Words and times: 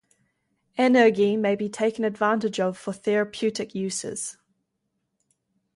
Anergy 0.79 1.37
may 1.37 1.55
be 1.55 1.69
taken 1.69 2.03
advantage 2.03 2.59
of 2.59 2.75
for 2.75 2.91
therapeutic 2.91 3.75
uses. 3.75 4.35